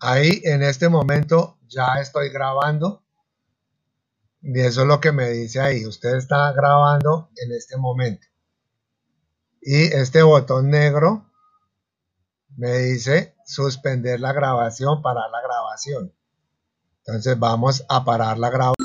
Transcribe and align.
Ahí 0.00 0.40
en 0.44 0.62
este 0.62 0.88
momento 0.88 1.58
ya 1.68 1.94
estoy 2.00 2.30
grabando. 2.30 3.02
Y 4.40 4.60
eso 4.60 4.82
es 4.82 4.86
lo 4.86 5.00
que 5.00 5.12
me 5.12 5.28
dice 5.30 5.60
ahí. 5.60 5.84
Usted 5.84 6.16
está 6.16 6.52
grabando 6.52 7.30
en 7.36 7.52
este 7.52 7.76
momento. 7.76 8.26
Y 9.60 9.92
este 9.94 10.22
botón 10.22 10.70
negro 10.70 11.26
me 12.56 12.76
dice 12.78 13.34
suspender 13.44 14.20
la 14.20 14.32
grabación, 14.32 15.02
parar 15.02 15.30
la 15.30 15.42
grabación. 15.42 16.14
Entonces 17.04 17.38
vamos 17.38 17.84
a 17.88 18.04
parar 18.04 18.38
la 18.38 18.50
grabación. 18.50 18.77